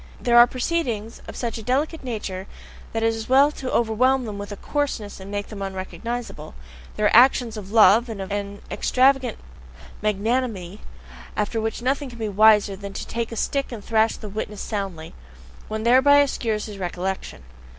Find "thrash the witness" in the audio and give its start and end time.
13.85-14.59